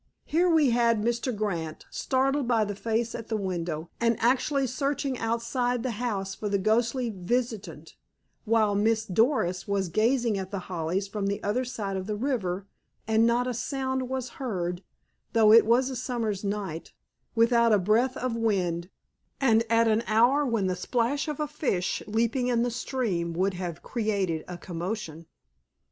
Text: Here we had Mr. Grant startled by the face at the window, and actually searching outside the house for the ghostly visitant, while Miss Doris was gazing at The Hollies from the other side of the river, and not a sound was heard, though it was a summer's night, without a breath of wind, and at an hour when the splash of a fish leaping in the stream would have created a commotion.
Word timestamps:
Here 0.25 0.49
we 0.49 0.71
had 0.71 1.03
Mr. 1.03 1.35
Grant 1.35 1.85
startled 1.91 2.47
by 2.47 2.65
the 2.65 2.73
face 2.73 3.13
at 3.13 3.27
the 3.27 3.37
window, 3.37 3.91
and 3.99 4.17
actually 4.19 4.65
searching 4.65 5.15
outside 5.19 5.83
the 5.83 5.91
house 6.01 6.33
for 6.33 6.49
the 6.49 6.57
ghostly 6.57 7.11
visitant, 7.11 7.95
while 8.43 8.73
Miss 8.73 9.05
Doris 9.05 9.67
was 9.67 9.89
gazing 9.89 10.39
at 10.39 10.49
The 10.49 10.61
Hollies 10.71 11.07
from 11.07 11.27
the 11.27 11.43
other 11.43 11.63
side 11.63 11.97
of 11.97 12.07
the 12.07 12.15
river, 12.15 12.65
and 13.07 13.27
not 13.27 13.45
a 13.45 13.53
sound 13.53 14.09
was 14.09 14.29
heard, 14.41 14.81
though 15.33 15.53
it 15.53 15.67
was 15.67 15.91
a 15.91 15.95
summer's 15.95 16.43
night, 16.43 16.93
without 17.35 17.71
a 17.71 17.77
breath 17.77 18.17
of 18.17 18.35
wind, 18.35 18.89
and 19.39 19.63
at 19.69 19.87
an 19.87 20.01
hour 20.07 20.43
when 20.43 20.65
the 20.65 20.75
splash 20.75 21.27
of 21.27 21.39
a 21.39 21.45
fish 21.47 22.01
leaping 22.07 22.47
in 22.47 22.63
the 22.63 22.71
stream 22.71 23.33
would 23.33 23.53
have 23.53 23.83
created 23.83 24.43
a 24.47 24.57
commotion. 24.57 25.27